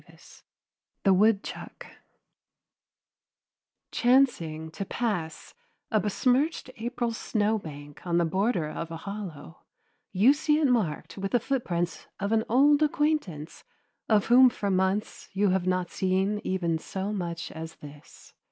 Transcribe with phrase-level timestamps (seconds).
[0.07, 0.17] VII
[1.03, 1.85] THE WOODCHUCK
[3.91, 5.53] Chancing to pass
[5.91, 9.59] a besmirched April snowbank on the border of a hollow,
[10.11, 13.63] you see it marked with the footprints of an old acquaintance
[14.09, 18.33] of whom for months you have not seen even so much as this.